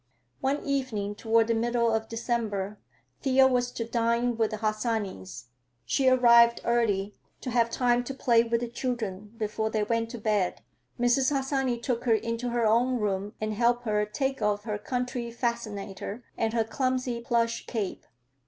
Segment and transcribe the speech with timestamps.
[0.39, 2.79] One evening toward the middle of December
[3.21, 5.49] Thea was to dine with the Harsanyis.
[5.85, 10.17] She arrived early, to have time to play with the children before they went to
[10.17, 10.63] bed.
[10.99, 11.29] Mrs.
[11.31, 16.23] Harsanyi took her into her own room and helped her take off her country "fascinator"
[16.35, 18.03] and her clumsy plush cape.